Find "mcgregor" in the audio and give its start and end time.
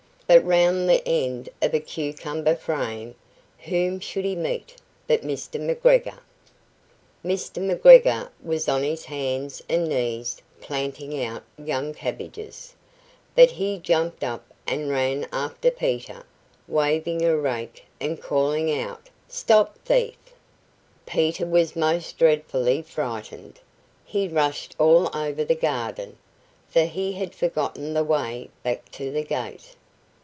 5.59-6.19, 7.61-8.29